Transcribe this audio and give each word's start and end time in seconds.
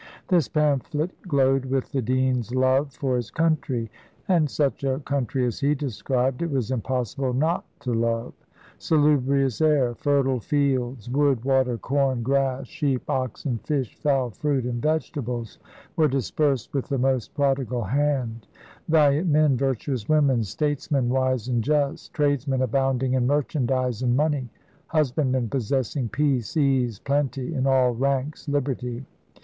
This 0.29 0.47
pamphlet 0.47 1.11
glowed 1.27 1.65
with 1.65 1.91
the 1.91 2.01
dean's 2.01 2.55
love 2.55 2.91
for 2.91 3.17
his 3.17 3.29
country; 3.29 3.91
and 4.27 4.49
such 4.49 4.83
a 4.83 4.99
country 5.05 5.45
as 5.45 5.59
he 5.59 5.75
described, 5.75 6.41
it 6.41 6.49
was 6.49 6.71
impossible 6.71 7.33
not 7.35 7.65
to 7.81 7.93
love. 7.93 8.33
"Salubrious 8.79 9.61
air, 9.61 9.93
fertile 9.93 10.39
fields, 10.39 11.07
wood, 11.07 11.45
water, 11.45 11.77
corn, 11.77 12.23
grass, 12.23 12.65
sheep, 12.65 13.07
oxen, 13.07 13.59
fish, 13.59 13.95
fowl, 13.99 14.31
fruit, 14.31 14.65
and 14.65 14.81
vegetables," 14.81 15.59
were 15.95 16.07
dispersed 16.07 16.73
with 16.73 16.87
the 16.87 16.97
most 16.97 17.35
prodigal 17.35 17.83
hand; 17.83 18.47
"valiant 18.89 19.29
men, 19.29 19.55
virtuous 19.55 20.09
women; 20.09 20.43
statesmen 20.43 21.09
wise 21.09 21.47
and 21.47 21.63
just; 21.63 22.11
tradesmen 22.11 22.63
abounding 22.63 23.13
in 23.13 23.27
merchandise 23.27 24.01
and 24.01 24.15
money; 24.17 24.49
husbandmen 24.87 25.47
possessing 25.47 26.09
peace, 26.09 26.57
ease, 26.57 26.97
plenty; 26.97 27.53
and 27.53 27.67
all 27.67 27.91
ranks 27.93 28.49
liberty." 28.49 29.05